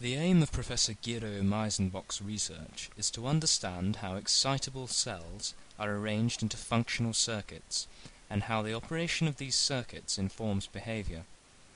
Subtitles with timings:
[0.00, 6.40] The aim of Professor Gero Miesenboeck's research is to understand how excitable cells are arranged
[6.40, 7.88] into functional circuits
[8.30, 11.24] and how the operation of these circuits informs behavior.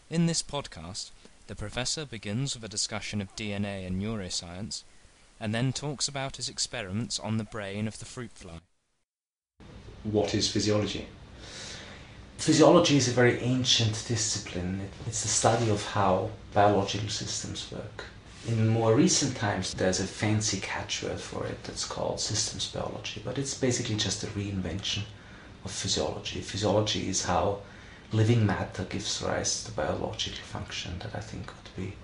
[0.08, 1.10] In this podcast,
[1.48, 4.84] the professor begins with a discussion of DNA and neuroscience,
[5.40, 8.60] and then talks about his experiments on the brain of the fruit fly.
[10.04, 11.08] What is physiology?
[12.42, 14.90] Physiology is a very ancient discipline.
[15.06, 18.06] It's the study of how biological systems work.
[18.48, 23.38] In more recent times, there's a fancy catchword for it that's called systems biology, but
[23.38, 25.04] it's basically just a reinvention
[25.64, 26.40] of physiology.
[26.40, 27.60] Physiology is how
[28.10, 31.94] living matter gives rise to biological function, that I think would be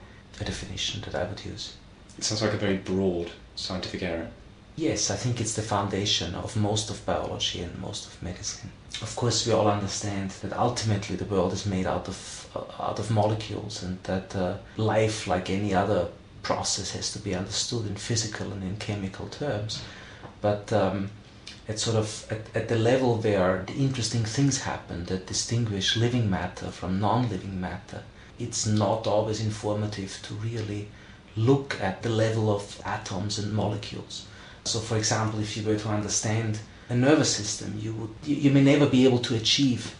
[0.40, 1.74] a definition that I would use.
[2.16, 4.30] It sounds like a very broad scientific area.
[4.78, 8.70] Yes, I think it's the foundation of most of biology and most of medicine.
[9.02, 13.00] Of course, we all understand that ultimately the world is made out of uh, out
[13.00, 16.10] of molecules, and that uh, life, like any other
[16.44, 19.82] process, has to be understood in physical and in chemical terms.
[20.40, 21.10] But um,
[21.68, 26.30] at sort of at, at the level where the interesting things happen that distinguish living
[26.30, 28.04] matter from non-living matter,
[28.38, 30.86] it's not always informative to really
[31.34, 34.27] look at the level of atoms and molecules
[34.68, 38.62] so, for example, if you were to understand a nervous system, you would you may
[38.62, 39.94] never be able to achieve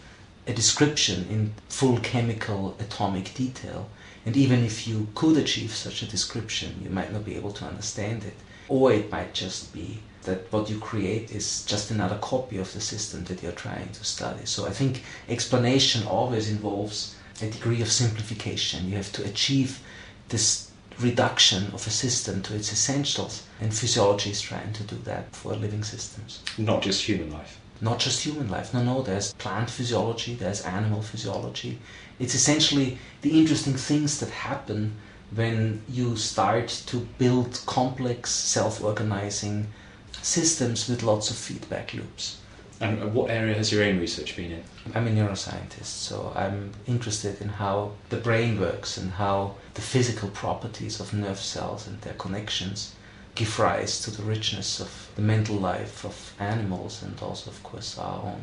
[0.47, 3.89] a description in full chemical atomic detail.
[4.24, 7.64] And even if you could achieve such a description, you might not be able to
[7.64, 8.34] understand it.
[8.69, 12.80] Or it might just be that what you create is just another copy of the
[12.80, 14.44] system that you're trying to study.
[14.44, 18.89] So I think explanation always involves a degree of simplification.
[18.89, 19.80] You have to achieve
[20.28, 20.67] this
[21.01, 23.47] reduction of a system to its essentials.
[23.61, 26.43] And physiology is trying to do that for living systems.
[26.57, 27.61] Not just human life.
[27.81, 28.75] Not just human life.
[28.75, 31.79] No, no, there's plant physiology, there's animal physiology.
[32.19, 34.97] It's essentially the interesting things that happen
[35.35, 39.69] when you start to build complex, self organizing
[40.23, 42.39] systems with lots of feedback loops.
[42.80, 44.62] And what area has your own research been in?
[44.94, 50.28] I'm a neuroscientist, so I'm interested in how the brain works and how the physical
[50.28, 52.94] properties of nerve cells and their connections
[53.34, 57.98] give rise to the richness of the mental life of animals and also, of course,
[57.98, 58.42] our own.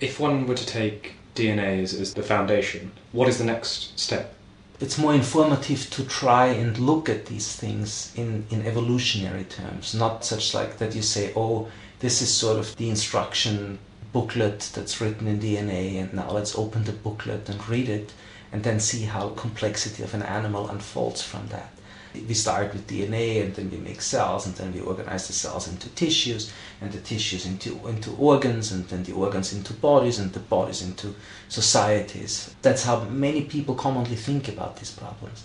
[0.00, 4.34] If one were to take DNA as, as the foundation, what is the next step?
[4.80, 10.24] It's more informative to try and look at these things in, in evolutionary terms, not
[10.24, 11.68] such like that you say, oh,
[12.00, 13.78] this is sort of the instruction
[14.12, 18.12] booklet that's written in DNA, and now let's open the booklet and read it,
[18.52, 21.70] and then see how complexity of an animal unfolds from that.
[22.14, 25.68] We start with DNA, and then we make cells, and then we organize the cells
[25.68, 30.32] into tissues, and the tissues into into organs, and then the organs into bodies, and
[30.32, 31.14] the bodies into
[31.48, 32.54] societies.
[32.62, 35.44] That's how many people commonly think about these problems.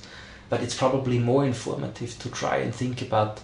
[0.49, 3.41] But it's probably more informative to try and think about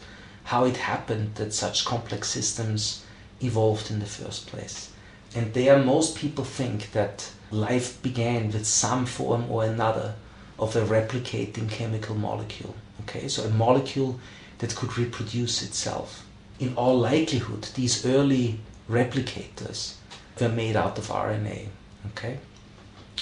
[0.47, 3.03] how it happened that such complex systems
[3.41, 4.89] evolved in the first place.
[5.35, 10.15] And there, most people think that life began with some form or another
[10.57, 12.73] of a replicating chemical molecule.
[13.01, 14.21] Okay, so a molecule
[14.59, 16.25] that could reproduce itself.
[16.59, 19.95] In all likelihood, these early replicators
[20.39, 21.67] were made out of RNA.
[22.11, 22.39] Okay,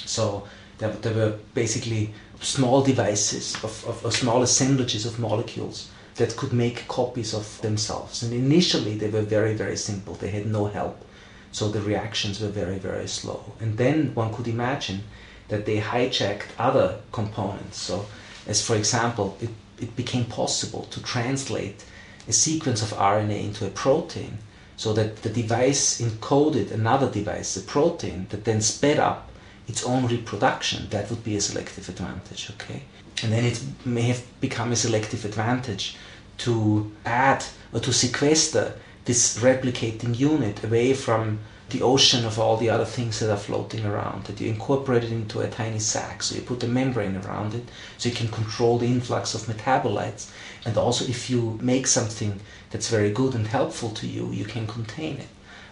[0.06, 0.48] so
[0.78, 6.54] there, there were basically small devices of, of, of small assemblages of molecules that could
[6.54, 8.24] make copies of themselves.
[8.24, 10.14] And initially they were very, very simple.
[10.14, 11.04] They had no help.
[11.52, 13.54] So the reactions were very, very slow.
[13.60, 15.04] And then one could imagine
[15.48, 17.80] that they hijacked other components.
[17.80, 18.06] So,
[18.48, 19.50] as for example, it,
[19.80, 21.86] it became possible to translate
[22.28, 24.40] a sequence of RNA into a protein
[24.78, 29.30] so that the device encoded another device, a protein, that then sped up
[29.68, 30.88] its own reproduction.
[30.90, 32.84] That would be a selective advantage, okay?
[33.24, 35.96] And then it may have become a selective advantage
[36.40, 38.74] to add or to sequester
[39.06, 43.86] this replicating unit away from the ocean of all the other things that are floating
[43.86, 46.22] around, that you incorporate it into a tiny sac.
[46.22, 47.64] So you put a membrane around it
[47.98, 50.30] so you can control the influx of metabolites.
[50.64, 52.40] And also, if you make something
[52.70, 55.28] that's very good and helpful to you, you can contain it.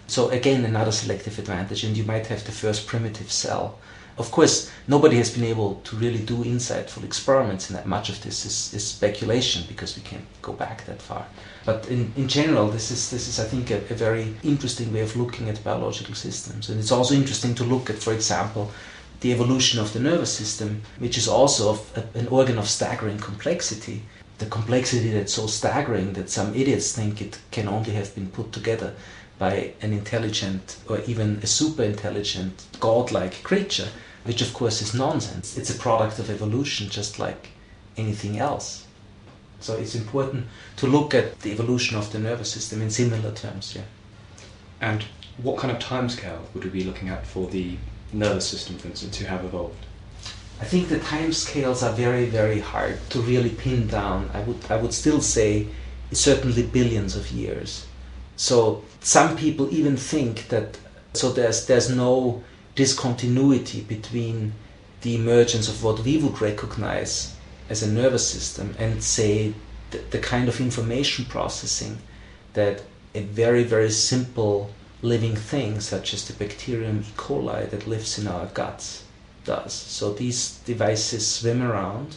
[0.08, 3.80] So, again, another selective advantage, and you might have the first primitive cell
[4.18, 8.22] of course, nobody has been able to really do insightful experiments, and that much of
[8.22, 11.26] this is, is speculation because we can't go back that far.
[11.66, 15.02] But in, in general, this is, this is, I think, a, a very interesting way
[15.02, 16.70] of looking at biological systems.
[16.70, 18.72] And it's also interesting to look at, for example,
[19.22, 24.04] the evolution of the nervous system, which is also a, an organ of staggering complexity.
[24.38, 28.52] The complexity that's so staggering that some idiots think it can only have been put
[28.52, 28.94] together
[29.40, 33.88] by an intelligent or even a super intelligent godlike creature,
[34.24, 35.58] which of course is nonsense.
[35.58, 37.50] It's a product of evolution just like
[37.98, 38.86] anything else.
[39.60, 40.48] So it's important
[40.78, 43.84] to look at the evolution of the nervous system in similar terms, yeah.
[44.82, 45.06] And
[45.42, 47.78] what kind of timescale would we be looking at for the
[48.12, 49.86] nervous system, for instance, to have evolved?
[50.60, 54.30] I think the time scales are very, very hard to really pin down.
[54.34, 55.68] I would, I would still say
[56.12, 57.86] certainly billions of years.
[58.36, 60.78] So some people even think that
[61.14, 62.44] so there's there's no
[62.76, 64.54] discontinuity between
[65.02, 67.36] the emergence of what we would recognize
[67.70, 69.54] as a nervous system and say
[69.92, 71.98] the, the kind of information processing
[72.54, 72.84] that
[73.14, 74.72] a very very simple
[75.02, 77.12] living thing such as the bacterium E.
[77.18, 79.04] coli that lives in our guts
[79.44, 79.74] does.
[79.74, 82.16] So these devices swim around.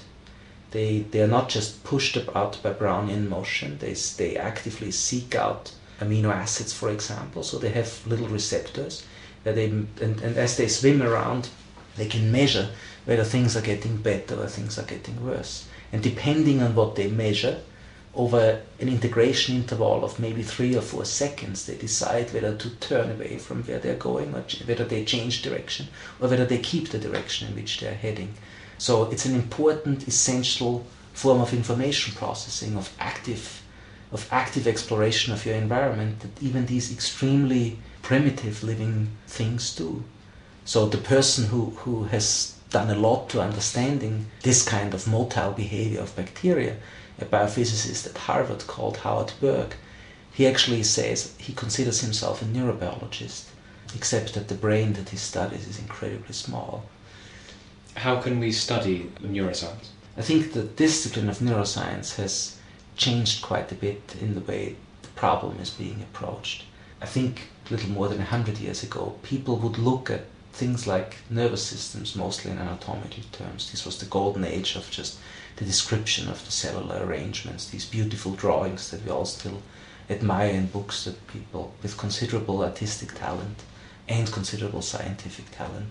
[0.71, 5.73] They, they are not just pushed out by Brownian motion, they, they actively seek out
[6.01, 7.43] amino acids, for example.
[7.43, 9.05] So they have little receptors
[9.53, 11.49] they, and, and as they swim around,
[11.97, 12.71] they can measure
[13.05, 15.67] whether things are getting better or things are getting worse.
[15.93, 17.61] And depending on what they measure,
[18.17, 23.11] over an integration interval of maybe three or four seconds, they decide whether to turn
[23.11, 25.87] away from where they're going, or whether they change direction,
[26.19, 28.33] or whether they keep the direction in which they're heading.
[28.79, 33.63] So it's an important, essential form of information processing, of active,
[34.11, 40.05] of active exploration of your environment that even these extremely primitive living things do.
[40.65, 45.57] So the person who, who has done a lot to understanding this kind of motile
[45.57, 46.77] behavior of bacteria
[47.21, 49.75] a biophysicist at Harvard called Howard Berg,
[50.33, 53.47] he actually says he considers himself a neurobiologist,
[53.97, 56.85] except that the brain that he studies is incredibly small.
[57.97, 59.89] How can we study neuroscience?
[60.17, 62.57] I think the discipline of neuroscience has
[62.97, 66.63] changed quite a bit in the way the problem is being approached.
[67.03, 71.63] I think little more than 100 years ago, people would look at things like nervous
[71.63, 73.71] systems mostly in anatomical terms.
[73.71, 75.19] This was the golden age of just
[75.57, 79.63] the description of the cellular arrangements, these beautiful drawings that we all still
[80.09, 83.65] admire in books that people with considerable artistic talent
[84.09, 85.87] and considerable scientific talent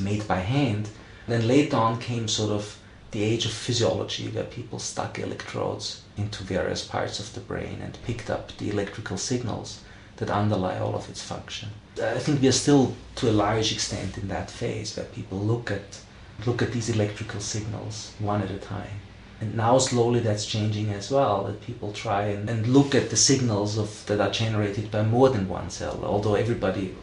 [0.00, 0.88] made by hand.
[1.26, 2.78] Then later on came sort of
[3.10, 7.98] the age of physiology where people stuck electrodes into various parts of the brain and
[8.04, 9.80] picked up the electrical signals
[10.16, 11.68] that underlie all of its function.
[12.00, 15.38] Uh, I think we are still to a large extent in that phase where people
[15.38, 16.00] look at
[16.44, 19.00] look at these electrical signals one at a time
[19.40, 23.16] and now slowly that's changing as well, that people try and, and look at the
[23.16, 26.94] signals of that are generated by more than one cell, although everybody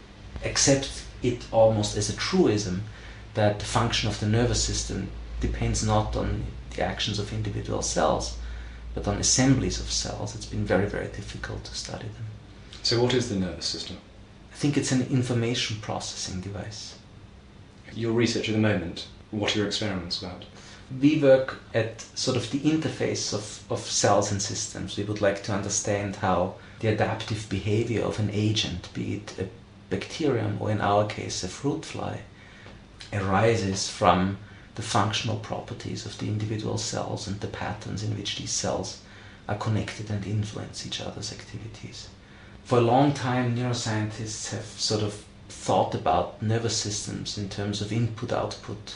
[0.44, 2.83] accepts it almost as a truism
[3.36, 5.09] that the function of the nervous system
[5.42, 6.44] depends not on
[6.75, 8.38] the actions of individual cells,
[8.95, 10.36] but on assemblies of cells.
[10.36, 12.25] It's been very, very difficult to study them.
[12.83, 13.97] So what is the nervous system?
[14.51, 16.95] I think it's an information processing device.
[17.94, 20.45] Your research at the moment, what are your experiments about?
[21.01, 24.97] we work at sort of the interface of, of cells and systems.
[24.97, 29.47] We would like to understand how the adaptive behavior of an agent, be it a
[29.89, 32.21] bacterium or in our case a fruit fly,
[33.12, 34.38] arises from
[34.75, 39.01] the functional properties of the individual cells and the patterns in which these cells
[39.47, 42.09] are connected and influence each other's activities.
[42.63, 47.92] For a long time, neuroscientists have sort of thought about nervous systems in terms of
[47.92, 48.95] input output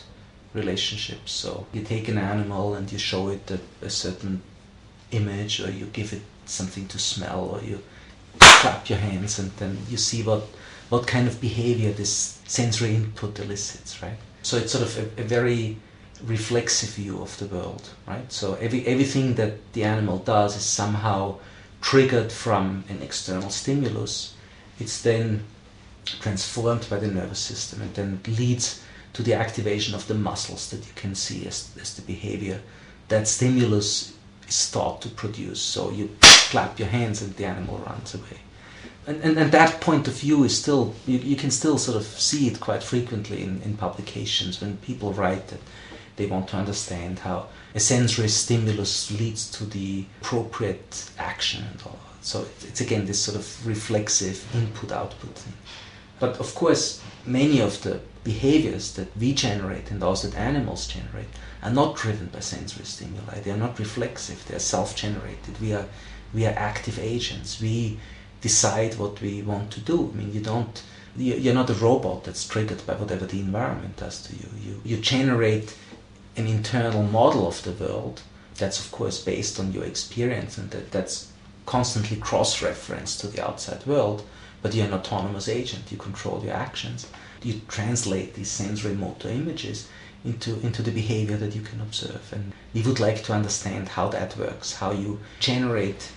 [0.54, 1.32] relationships.
[1.32, 4.42] So you take an animal and you show it a, a certain
[5.12, 7.84] image, or you give it something to smell, or you
[8.40, 10.44] clap your hands, and then you see what
[10.90, 14.18] what kind of behavior this sensory input elicits, right?
[14.42, 15.78] So it's sort of a, a very
[16.24, 18.32] reflexive view of the world, right?
[18.32, 21.40] So every everything that the animal does is somehow
[21.82, 24.34] triggered from an external stimulus.
[24.80, 25.44] It's then
[26.06, 30.86] transformed by the nervous system and then leads to the activation of the muscles that
[30.86, 32.62] you can see as, as the behavior
[33.08, 34.14] that stimulus
[34.48, 35.62] is thought to produce.
[35.62, 38.42] So you clap your hands and the animal runs away.
[39.06, 42.04] And, and, and that point of view is still, you, you can still sort of
[42.04, 45.62] see it quite frequently in, in publications when people write that
[46.18, 52.00] they want to understand how a sensory stimulus leads to the appropriate action and all.
[52.22, 55.54] So it's again this sort of reflexive input output thing.
[56.20, 61.30] But of course, many of the behaviors that we generate and those that animals generate
[61.64, 63.40] are not driven by sensory stimuli.
[63.40, 64.46] They are not reflexive.
[64.46, 65.62] They are self-generated.
[65.62, 65.86] We are
[66.34, 67.62] we are active agents.
[67.62, 68.00] We
[68.42, 70.12] decide what we want to do.
[70.12, 70.84] I mean, you don't.
[71.16, 74.50] You're not a robot that's triggered by whatever the environment does to you.
[74.66, 75.76] You you generate
[76.38, 78.22] an internal model of the world
[78.56, 81.32] that's of course based on your experience and that that's
[81.66, 84.24] constantly cross-referenced to the outside world
[84.62, 85.92] but you're an autonomous agent.
[85.92, 87.08] You control your actions.
[87.44, 89.88] You translate these sensory motor images
[90.26, 92.34] into, into the behavior that you can observe.
[92.34, 96.12] And we would like to understand how that works, how you generate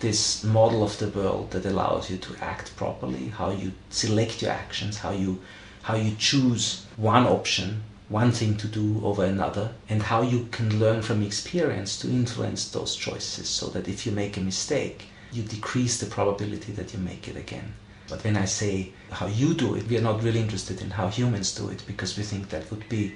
[0.00, 4.50] this model of the world that allows you to act properly, how you select your
[4.50, 5.40] actions, how you
[5.82, 10.78] how you choose one option, one thing to do over another, and how you can
[10.78, 15.42] learn from experience to influence those choices so that if you make a mistake, you
[15.42, 17.74] decrease the probability that you make it again.
[18.08, 21.08] But when I say how you do it, we are not really interested in how
[21.08, 23.14] humans do it because we think that would be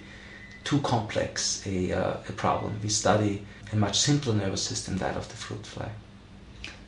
[0.64, 2.80] too complex a, uh, a problem.
[2.82, 5.90] We study a much simpler nervous system, that of the fruit fly.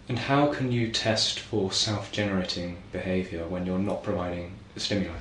[0.08, 5.12] And how can you test for self generating behavior when you're not providing a stimuli?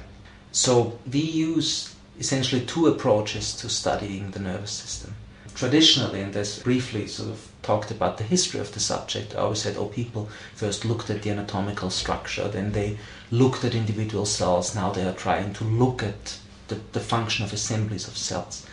[0.51, 5.15] So we use essentially two approaches to studying the nervous system.
[5.55, 9.61] Traditionally, and as briefly sort of talked about the history of the subject, I always
[9.61, 12.97] said, oh, people first looked at the anatomical structure, then they
[13.31, 17.53] looked at individual cells, now they are trying to look at the, the function of
[17.53, 18.65] assemblies of cells.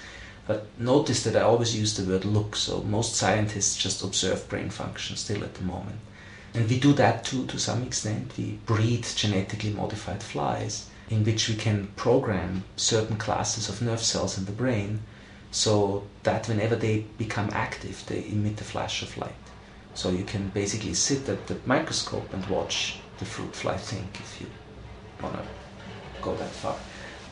[0.47, 4.71] But notice that I always use the word look, so most scientists just observe brain
[4.71, 5.99] function still at the moment.
[6.55, 8.33] And we do that too to some extent.
[8.39, 14.37] We breed genetically modified flies in which we can program certain classes of nerve cells
[14.39, 15.01] in the brain
[15.51, 19.33] so that whenever they become active, they emit a flash of light.
[19.95, 24.41] So you can basically sit at the microscope and watch the fruit fly think if
[24.41, 24.47] you
[25.23, 25.43] want to
[26.21, 26.77] go that far.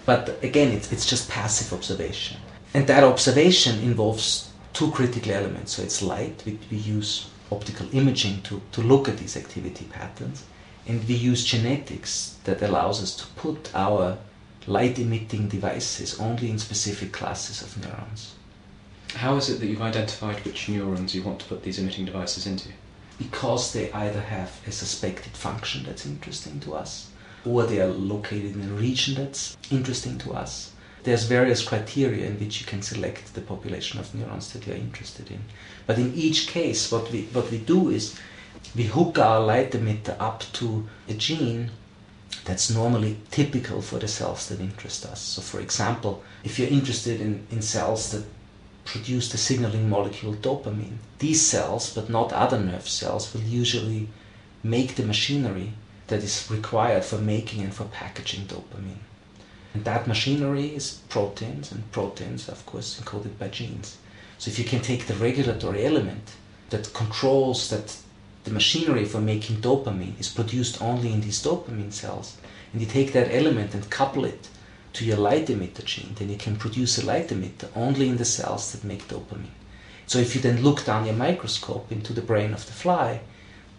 [0.06, 2.38] But again, it's, it's just passive observation.
[2.72, 5.72] And that observation involves two critical elements.
[5.72, 10.44] So it's light, we, we use optical imaging to, to look at these activity patterns.
[10.86, 14.18] And we use genetics that allows us to put our
[14.66, 18.34] light emitting devices only in specific classes of neurons.
[19.14, 22.46] How is it that you've identified which neurons you want to put these emitting devices
[22.46, 22.68] into?
[23.18, 27.10] Because they either have a suspected function that's interesting to us,
[27.46, 30.72] or they are located in a region that's interesting to us.
[31.04, 35.30] There's various criteria in which you can select the population of neurons that you're interested
[35.30, 35.44] in.
[35.86, 38.18] But in each case, what we, what we do is
[38.74, 41.70] we hook our light emitter up to a gene
[42.44, 45.20] that's normally typical for the cells that interest us.
[45.20, 48.24] So, for example, if you're interested in, in cells that
[48.84, 54.08] produce the signaling molecule dopamine, these cells, but not other nerve cells, will usually
[54.62, 55.72] make the machinery
[56.08, 59.04] that is required for making and for packaging dopamine.
[59.72, 63.96] And that machinery is proteins, and proteins of course, encoded by genes.
[64.38, 66.32] So if you can take the regulatory element
[66.70, 67.96] that controls that
[68.44, 72.36] the machinery for making dopamine is produced only in these dopamine cells,
[72.72, 74.48] and you take that element and couple it
[74.92, 78.24] to your light emitter gene, then you can produce a light emitter only in the
[78.24, 79.56] cells that make dopamine.
[80.06, 83.20] So if you then look down your microscope into the brain of the fly,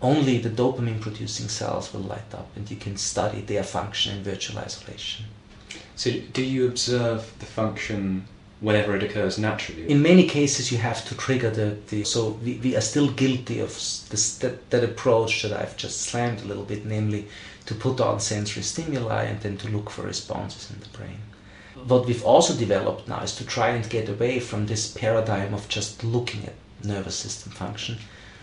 [0.02, 4.24] only the dopamine producing cells will light up and you can study their function in
[4.24, 5.26] virtual isolation.
[5.96, 8.28] So, do you observe the function
[8.60, 9.90] whenever it occurs naturally?
[9.90, 11.78] In many cases, you have to trigger the.
[11.88, 13.70] the so, we, we are still guilty of
[14.10, 17.28] this, that, that approach that I've just slammed a little bit, namely
[17.66, 21.20] to put on sensory stimuli and then to look for responses in the brain.
[21.88, 25.68] What we've also developed now is to try and get away from this paradigm of
[25.68, 27.98] just looking at nervous system function,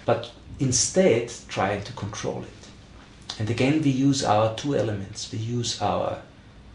[0.05, 3.39] but instead trying to control it.
[3.39, 5.33] And again, we use our two elements.
[5.33, 6.19] We use our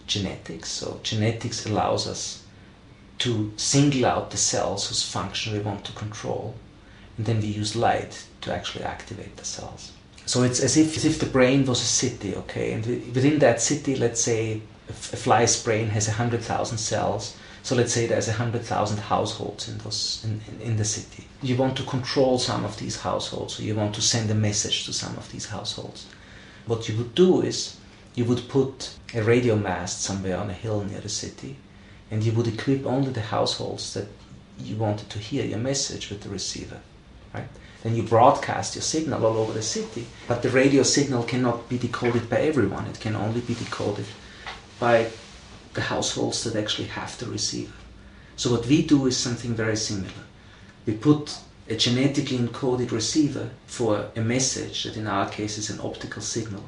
[0.08, 0.70] genetics.
[0.70, 2.44] So, genetics allows us
[3.20, 6.56] to single out the cells whose function we want to control,
[7.18, 9.92] and then we use light to actually activate the cells.
[10.26, 12.74] So, it's as if, as if the brain was a city, okay?
[12.74, 17.36] And within that city, let's say a fly's brain has 100,000 cells.
[17.64, 21.26] So let's say there's 100,000 households in, those, in, in, in, the city.
[21.42, 24.86] You want to control some of these households, or you want to send a message
[24.86, 26.06] to some of these households.
[26.66, 27.76] What you would do is
[28.16, 31.58] you would put a radio mast somewhere on a hill near the city,
[32.12, 34.08] and you would equip only the households that
[34.60, 36.80] you wanted to hear your message with the receiver,
[37.34, 37.48] right?
[37.84, 41.78] Then you broadcast your signal all over the city, but the radio signal cannot be
[41.78, 42.88] decoded by everyone.
[42.88, 44.06] It can only be decoded
[44.80, 45.10] by
[45.74, 47.74] the households that actually have the receiver.
[48.36, 50.26] So what we do is something very similar.
[50.86, 51.38] We put
[51.70, 56.64] a genetically encoded receiver for a message that in our case is an optical signal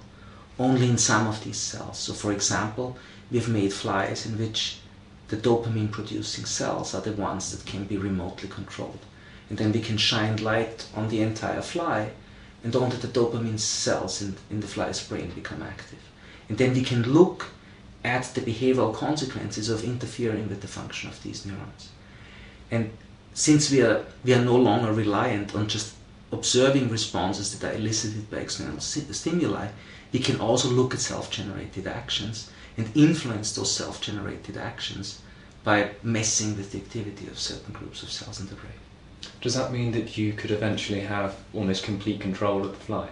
[0.59, 1.97] only in some of these cells.
[1.97, 2.97] So for example,
[3.31, 4.79] we've made flies in which
[5.29, 8.99] the dopamine producing cells are the ones that can be remotely controlled.
[9.49, 12.11] And then we can shine light on the entire fly
[12.63, 15.99] and only the dopamine cells in, in the fly's brain become active.
[16.49, 17.47] And then we can look
[18.03, 21.89] at the behavioral consequences of interfering with the function of these neurons.
[22.71, 22.91] And
[23.33, 25.93] since we are, we are no longer reliant on just
[26.31, 29.67] observing responses that are elicited by external stimuli,
[30.11, 35.21] we can also look at self generated actions and influence those self generated actions
[35.65, 38.81] by messing with the activity of certain groups of cells in the brain.
[39.41, 43.09] Does that mean that you could eventually have almost complete control of the fly?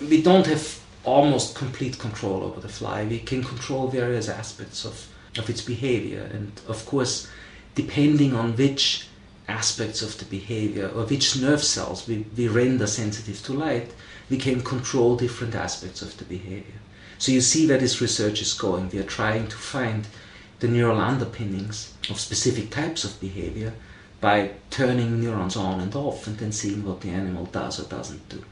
[0.00, 3.04] We don't have almost complete control over the fly.
[3.04, 7.28] We can control various aspects of, of its behavior, and of course,
[7.74, 9.08] depending on which
[9.48, 13.92] aspects of the behavior or which nerve cells we, we render sensitive to light,
[14.30, 16.80] we can control different aspects of the behavior.
[17.18, 18.90] So you see where this research is going.
[18.90, 20.06] We are trying to find
[20.60, 23.74] the neural underpinnings of specific types of behavior
[24.20, 28.28] by turning neurons on and off and then seeing what the animal does or doesn't
[28.28, 28.42] do.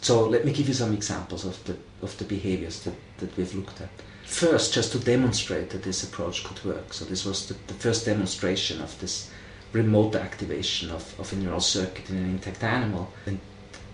[0.00, 3.54] So let me give you some examples of the, of the behaviors that, that we've
[3.54, 3.88] looked at.
[4.24, 6.92] First, just to demonstrate that this approach could work.
[6.92, 9.30] So this was the, the first demonstration of this
[9.72, 13.38] remote activation of, of a neural circuit in an intact animal and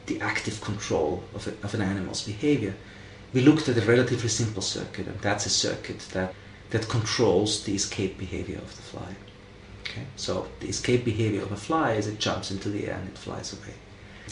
[0.06, 2.74] the active control of, a, of an animal's behavior.
[3.32, 6.34] We looked at a relatively simple circuit, and that's a circuit that,
[6.70, 9.14] that controls the escape behavior of the fly.
[9.82, 10.06] Okay?
[10.16, 13.18] So the escape behavior of a fly is it jumps into the air and it
[13.18, 13.74] flies away.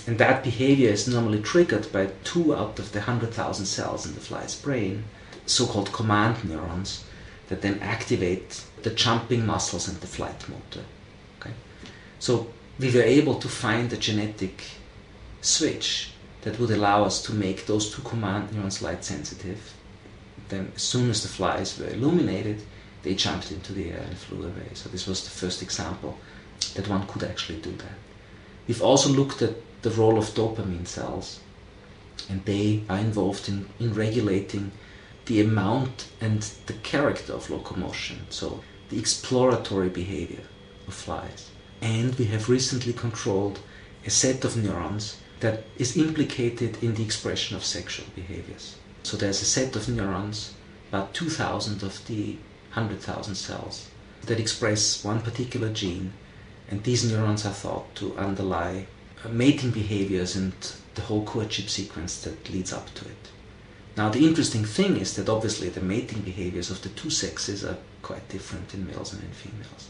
[0.06, 4.20] And that behavior is normally triggered by two out of the 100,000 cells in the
[4.20, 5.04] fly's brain,
[5.46, 7.04] so called command neurons,
[7.48, 10.84] that then activate the jumping muscles and the flight motor.
[11.40, 11.54] Okay?
[12.18, 14.62] So we were able to find a genetic
[15.40, 16.12] switch
[16.48, 19.74] that would allow us to make those two command neurons light sensitive.
[20.48, 22.62] Then, as soon as the flies were illuminated,
[23.02, 24.70] they jumped into the air and flew away.
[24.72, 26.18] So, this was the first example
[26.74, 27.98] that one could actually do that.
[28.66, 31.40] We've also looked at the role of dopamine cells,
[32.30, 34.72] and they are involved in, in regulating
[35.26, 40.44] the amount and the character of locomotion, so the exploratory behavior
[40.86, 41.50] of flies.
[41.82, 43.60] And we have recently controlled
[44.06, 48.76] a set of neurons that is implicated in the expression of sexual behaviors.
[49.02, 50.54] So there's a set of neurons,
[50.90, 52.36] about 2,000 of the
[52.74, 53.88] 100,000 cells,
[54.22, 56.12] that express one particular gene,
[56.68, 58.86] and these neurons are thought to underlie
[59.24, 60.52] uh, mating behaviors and
[60.94, 63.30] the whole courtship sequence that leads up to it.
[63.96, 67.78] Now, the interesting thing is that obviously the mating behaviors of the two sexes are
[68.02, 69.88] quite different in males and in females.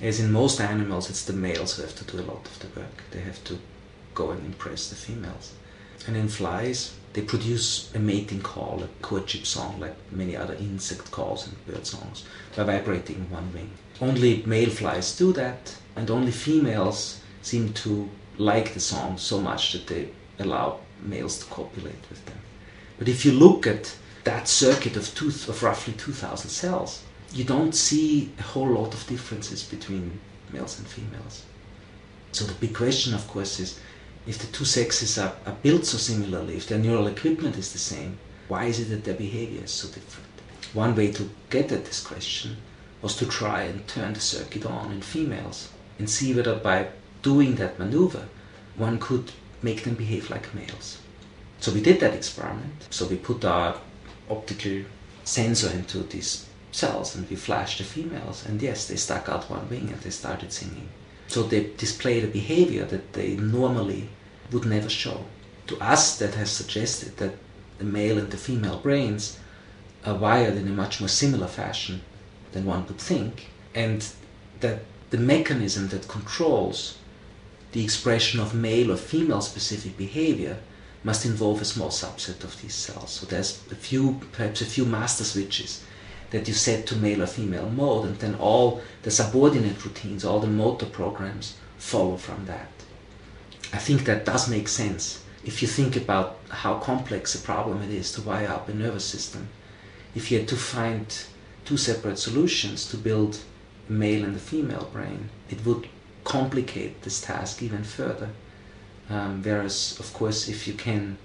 [0.00, 2.80] As in most animals, it's the males who have to do a lot of the
[2.80, 3.02] work.
[3.10, 3.58] They have to
[4.14, 5.52] go and impress the females.
[6.06, 11.10] And in flies, they produce a mating call, a courtship song, like many other insect
[11.10, 12.24] calls and bird songs,
[12.56, 13.70] by vibrating one wing.
[14.00, 19.72] Only male flies do that, and only females seem to like the song so much
[19.72, 22.38] that they allow males to copulate with them.
[22.98, 23.94] But if you look at
[24.24, 29.06] that circuit of, two, of roughly 2,000 cells, you don't see a whole lot of
[29.06, 30.18] differences between
[30.52, 31.44] males and females.
[32.32, 33.80] So the big question, of course, is
[34.26, 37.78] if the two sexes are, are built so similarly, if their neural equipment is the
[37.78, 40.28] same, why is it that their behavior is so different?
[40.74, 42.56] One way to get at this question
[43.00, 46.88] was to try and turn the circuit on in females and see whether by
[47.22, 48.28] doing that maneuver
[48.76, 50.98] one could make them behave like males.
[51.60, 52.88] So we did that experiment.
[52.90, 53.76] So we put our
[54.28, 54.84] optical
[55.24, 59.68] sensor into these cells and we flashed the females, and yes, they stuck out one
[59.68, 60.88] wing and they started singing.
[61.32, 64.10] So they displayed a behavior that they normally
[64.50, 65.24] would never show.
[65.68, 67.36] To us, that has suggested that
[67.78, 69.38] the male and the female brains
[70.04, 72.02] are wired in a much more similar fashion
[72.52, 74.06] than one would think, and
[74.60, 76.98] that the mechanism that controls
[77.72, 80.58] the expression of male or female specific behavior
[81.02, 83.10] must involve a small subset of these cells.
[83.10, 85.82] So there's a few, perhaps a few master switches
[86.32, 90.40] that you set to male or female mode, and then all the subordinate routines, all
[90.40, 92.68] the motor programs follow from that.
[93.72, 97.90] I think that does make sense if you think about how complex a problem it
[97.90, 99.48] is to wire up a nervous system.
[100.14, 101.06] If you had to find
[101.64, 103.40] two separate solutions to build
[103.88, 105.88] a male and a female brain, it would
[106.24, 108.30] complicate this task even further.
[109.10, 111.18] Um, whereas, of course, if you can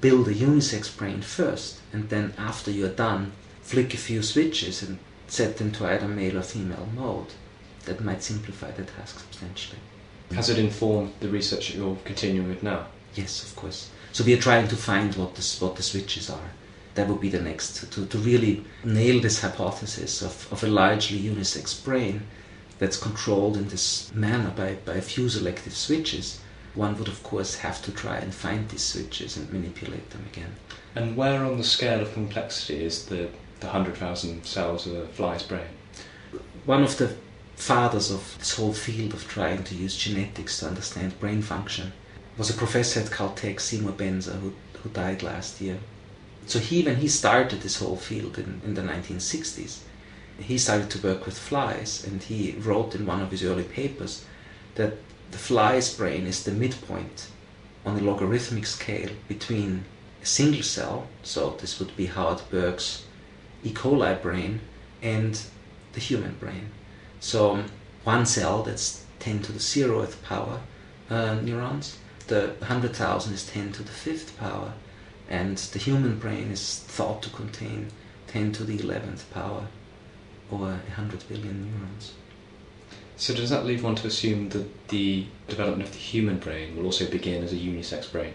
[0.00, 3.32] build a unisex brain first, and then after you're done,
[3.72, 7.28] flick a few switches and set them to either male or female mode,
[7.86, 9.78] that might simplify the task substantially.
[10.34, 12.88] Has it informed the research that you're continuing with now?
[13.14, 13.88] Yes, of course.
[14.12, 16.50] So we are trying to find what the, what the switches are.
[16.96, 21.18] That would be the next, to, to really nail this hypothesis of, of a largely
[21.18, 22.26] unisex brain
[22.78, 26.42] that's controlled in this manner by, by a few selective switches.
[26.74, 30.56] One would, of course, have to try and find these switches and manipulate them again.
[30.94, 33.30] And where on the scale of complexity is the,
[33.62, 35.66] the 100,000 cells of a fly's brain?
[36.66, 37.16] One of the
[37.56, 41.92] fathers of this whole field of trying to use genetics to understand brain function
[42.36, 45.78] was a professor at Caltech, Seymour Benzer, who, who died last year.
[46.46, 49.78] So he, when he started this whole field in, in the 1960s,
[50.38, 54.24] he started to work with flies, and he wrote in one of his early papers
[54.74, 54.94] that
[55.30, 57.28] the fly's brain is the midpoint
[57.86, 59.84] on a logarithmic scale between
[60.22, 63.04] a single cell, so this would be Howard Berg's
[63.64, 63.72] E.
[63.72, 64.60] coli brain,
[65.02, 65.40] and
[65.92, 66.70] the human brain.
[67.20, 67.64] So
[68.04, 70.60] one cell that's 10 to the zeroth power
[71.10, 74.72] uh, neurons, the 100,000 is 10 to the fifth power,
[75.28, 77.88] and the human brain is thought to contain
[78.28, 79.66] 10 to the 11th power,
[80.50, 82.14] or 100 billion neurons.
[83.16, 86.86] So does that lead one to assume that the development of the human brain will
[86.86, 88.32] also begin as a unisex brain?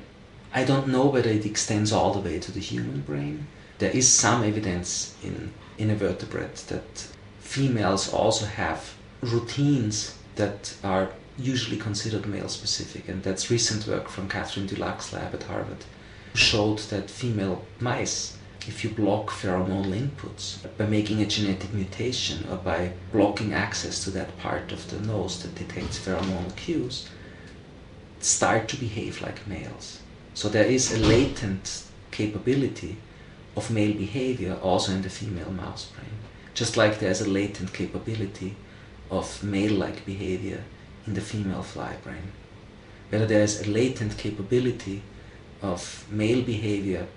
[0.53, 3.47] I don't know whether it extends all the way to the human brain.
[3.79, 7.07] There is some evidence in invertebrates that
[7.39, 14.27] females also have routines that are usually considered male specific, and that's recent work from
[14.27, 15.85] Catherine Dulac's lab at Harvard
[16.37, 18.37] showed that female mice,
[18.67, 24.09] if you block pheromonal inputs by making a genetic mutation or by blocking access to
[24.11, 27.07] that part of the nose that detects pheromonal cues,
[28.19, 30.01] start to behave like males.
[30.33, 32.97] So there is a latent capability
[33.57, 36.17] of male behavior also in the female mouse brain.
[36.53, 38.55] Just like there's a latent capability
[39.09, 40.63] of male like behavior
[41.07, 42.31] in the female fly brain.
[43.09, 45.01] Whether there's a latent capability
[45.63, 47.07] of male behavior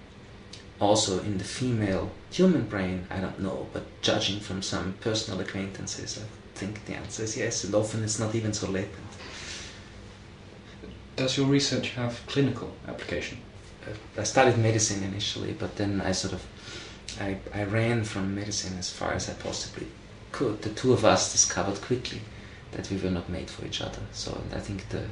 [0.80, 6.18] also in the female human brain, I don't know, but judging from some personal acquaintances,
[6.18, 9.12] I think the answer is yes, and often it's not even so latent.
[11.16, 13.38] Does your research have clinical application?
[14.16, 16.46] I studied medicine initially, but then I sort of
[17.20, 19.88] I, I ran from medicine as far as I possibly
[20.32, 20.62] could.
[20.62, 22.20] The two of us discovered quickly
[22.72, 24.00] that we were not made for each other.
[24.12, 25.04] So I think the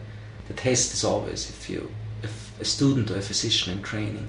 [0.47, 1.91] the test is always if you
[2.23, 4.29] if a student or a physician in training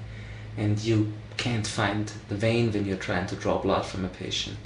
[0.57, 4.57] and you can't find the vein when you're trying to draw blood from a patient,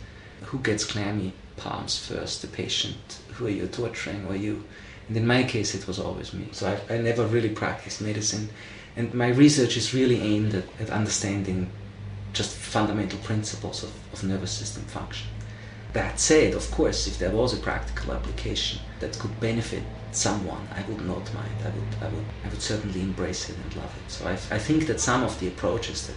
[0.41, 4.63] who gets clammy palms first, the patient who are you torturing or you?
[5.07, 6.47] And in my case, it was always me.
[6.51, 8.49] So I, I never really practiced medicine.
[8.95, 11.69] And my research is really aimed at, at understanding
[12.33, 15.27] just fundamental principles of, of nervous system function.
[15.93, 20.81] That said, of course, if there was a practical application that could benefit someone, I
[20.89, 21.55] would not mind.
[21.61, 24.11] I would, I would, I would certainly embrace it and love it.
[24.11, 26.15] So I, I think that some of the approaches that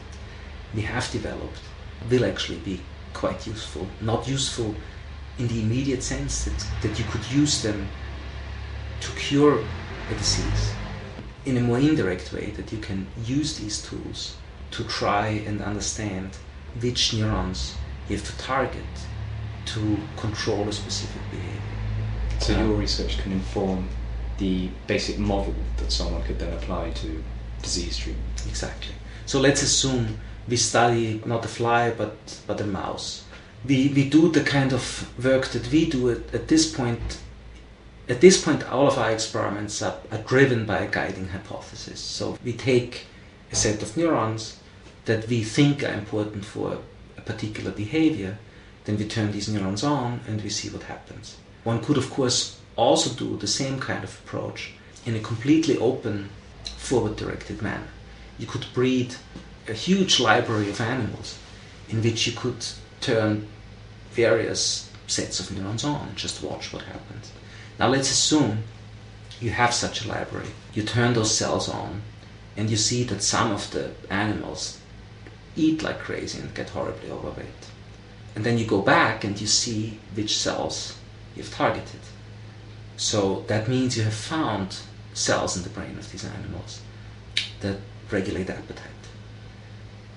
[0.75, 1.61] we have developed
[2.11, 2.81] will actually be
[3.13, 3.87] quite useful.
[4.01, 4.75] Not useful
[5.39, 7.89] in the immediate sense that, that you could use them
[9.01, 9.63] to cure
[10.11, 10.73] a disease.
[11.47, 14.37] In a more indirect way, that you can use these tools
[14.73, 16.37] to try and understand
[16.81, 17.77] which neurons
[18.09, 18.83] you have to target
[19.67, 21.63] to control a specific behavior.
[22.41, 23.89] So Um, your research can inform
[24.39, 27.23] the basic model that someone could then apply to
[27.63, 28.43] disease treatment.
[28.49, 28.95] Exactly.
[29.25, 33.23] So let's assume we study not a fly but but a mouse.
[33.65, 34.85] We we do the kind of
[35.25, 37.19] work that we do at, at this point.
[38.09, 41.99] At this point, all of our experiments are, are driven by a guiding hypothesis.
[41.99, 43.07] So we take
[43.51, 44.61] a set of neurons
[45.07, 46.79] that we think are important for
[47.17, 48.39] a particular behavior,
[48.85, 51.37] then we turn these neurons on and we see what happens.
[51.65, 54.73] One could, of course, also do the same kind of approach
[55.05, 56.29] in a completely open,
[56.77, 57.89] forward directed manner.
[58.39, 59.17] You could breed
[59.67, 61.39] a huge library of animals
[61.89, 62.65] in which you could
[63.01, 63.49] turn
[64.13, 67.33] various sets of neurons on and just watch what happens.
[67.79, 68.65] Now, let's assume
[69.41, 70.49] you have such a library.
[70.73, 72.03] You turn those cells on
[72.57, 74.81] and you see that some of the animals
[75.57, 77.71] eat like crazy and get horribly overweight.
[78.35, 80.97] And then you go back and you see which cells
[81.35, 82.01] you've targeted.
[82.97, 84.79] So that means you have found
[85.13, 86.81] cells in the brain of these animals
[87.61, 87.79] that
[88.11, 88.91] regulate appetite.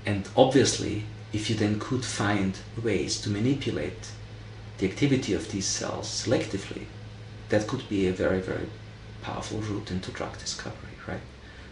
[0.05, 4.11] And obviously, if you then could find ways to manipulate
[4.77, 6.85] the activity of these cells selectively,
[7.49, 8.67] that could be a very, very
[9.21, 11.21] powerful route into drug discovery, right?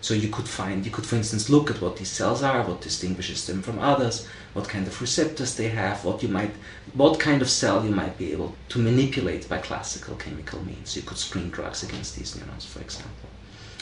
[0.01, 2.81] So you could find, you could, for instance, look at what these cells are, what
[2.81, 6.51] distinguishes them from others, what kind of receptors they have, what you might,
[6.93, 10.95] what kind of cell you might be able to manipulate by classical chemical means.
[10.95, 13.29] You could screen drugs against these neurons, for example.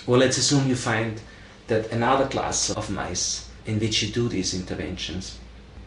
[0.08, 1.20] Well, let's assume you find
[1.68, 5.38] that another class of mice in which you do these interventions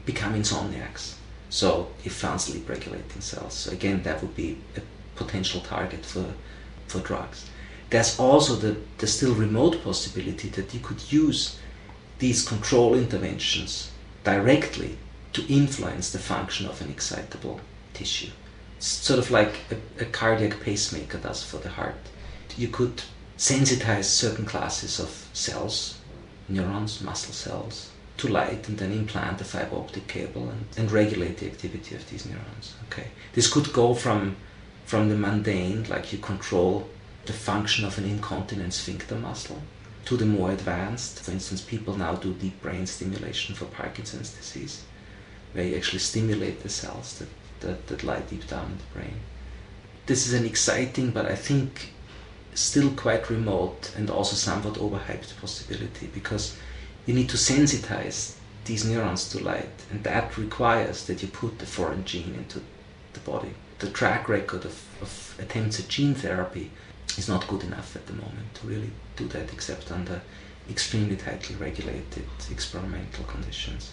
[0.05, 1.15] become insomniacs.
[1.51, 3.55] So you found sleep regulating cells.
[3.55, 4.81] So again, that would be a
[5.19, 6.27] potential target for,
[6.87, 7.51] for drugs.
[7.91, 11.59] There's also the, the still remote possibility that you could use
[12.19, 13.91] these control interventions
[14.25, 14.99] directly
[15.33, 17.61] to influence the function of an excitable
[17.95, 18.31] tissue.
[18.77, 22.03] It's sort of like a, a cardiac pacemaker does for the heart.
[22.57, 23.03] You could
[23.37, 25.99] sensitize certain classes of cells,
[26.49, 31.39] neurons, muscle cells, to light and then implant a fiber optic cable and, and regulate
[31.39, 32.75] the activity of these neurons.
[32.89, 34.37] Okay, this could go from
[34.89, 36.89] from the mundane, like you control
[37.27, 39.61] the function of an incontinent sphincter muscle,
[40.07, 41.21] to the more advanced.
[41.21, 44.85] For instance, people now do deep brain stimulation for Parkinson's disease,
[45.53, 47.29] where you actually stimulate the cells that,
[47.61, 49.21] that, that lie deep down in the brain.
[50.07, 51.93] This is an exciting, but I think
[52.55, 56.57] still quite remote and also somewhat overhyped possibility because
[57.05, 61.67] you need to sensitize these neurons to light, and that requires that you put the
[61.67, 62.63] foreign gene into
[63.13, 63.53] the body.
[63.79, 66.71] The track record of, of attempts at gene therapy
[67.17, 70.21] is not good enough at the moment to really do that except under
[70.69, 73.93] extremely tightly regulated experimental conditions.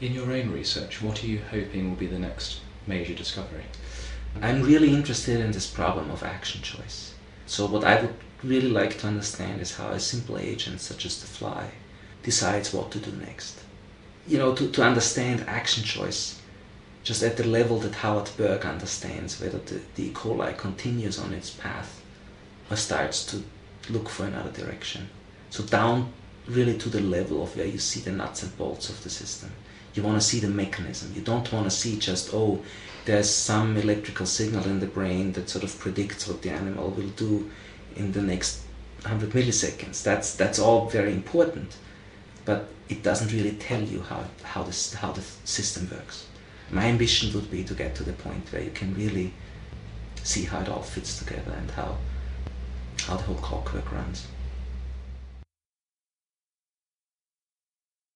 [0.00, 3.64] In your own research, what are you hoping will be the next major discovery?
[4.40, 7.14] I'm really interested in this problem of action choice.
[7.46, 11.20] So, what I would really like to understand is how a simple agent such as
[11.20, 11.70] the fly
[12.22, 13.60] decides what to do next.
[14.26, 16.40] You know, to, to understand action choice
[17.06, 20.12] just at the level that Howard Berg understands whether the, the E.
[20.12, 22.02] coli continues on its path
[22.68, 23.44] or starts to
[23.88, 25.08] look for another direction.
[25.50, 26.12] So down
[26.48, 29.52] really to the level of where you see the nuts and bolts of the system.
[29.94, 31.12] You want to see the mechanism.
[31.14, 32.60] You don't want to see just, oh,
[33.04, 37.10] there's some electrical signal in the brain that sort of predicts what the animal will
[37.10, 37.48] do
[37.94, 38.62] in the next
[39.02, 40.02] 100 milliseconds.
[40.02, 41.76] That's, that's all very important,
[42.44, 46.26] but it doesn't really tell you how, how, this, how the system works.
[46.70, 49.32] My ambition would be to get to the point where you can really
[50.22, 51.98] see how it all fits together and how,
[53.02, 54.26] how the whole clockwork runs.